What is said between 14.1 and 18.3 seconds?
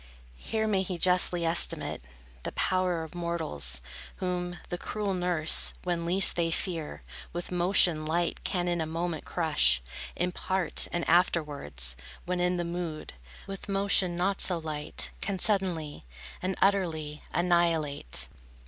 not so light, can suddenly, And utterly annihilate.